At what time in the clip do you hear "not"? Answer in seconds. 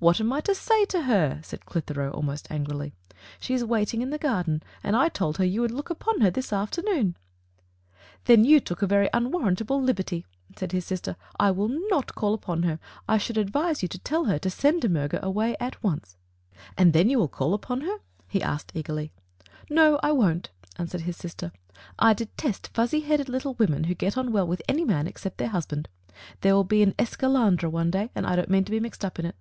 11.90-12.14